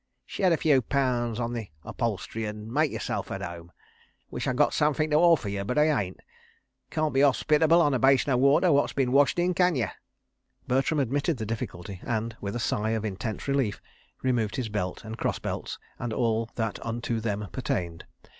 [0.25, 3.69] Shed a few paounds o' the hup'olstery and maike yerself atome....
[4.31, 6.21] Wisht I got somethink to orfer yer—but I ain't....
[6.89, 9.91] Can't be 'osspitable on a basin o' water wot's bin washed in—can yer?"
[10.67, 13.79] Bertram admitted the difficulty, and, with a sigh of intense relief,
[14.23, 18.05] removed his belt and cross belts and all that unto them pertained.